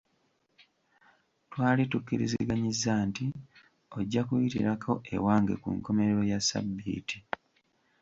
Twali 1.51 1.83
tukkiriziganyizza 1.91 2.91
nti 3.07 3.25
ojja 3.97 4.21
kuyitirako 4.27 4.91
ewange 5.15 5.53
ku 5.61 5.69
nkomerero 5.77 6.21
ya 6.31 6.39
sabbiiti. 6.49 7.17